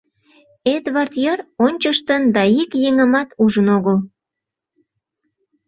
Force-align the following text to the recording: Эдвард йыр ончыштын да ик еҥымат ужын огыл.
Эдвард 0.75 1.13
йыр 1.23 1.39
ончыштын 1.65 2.21
да 2.35 2.43
ик 2.61 2.71
еҥымат 2.87 3.29
ужын 3.43 3.67
огыл. 3.77 3.97